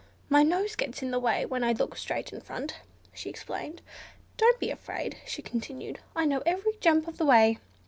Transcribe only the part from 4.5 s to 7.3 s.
be afraid," she continued, "I know every jump of the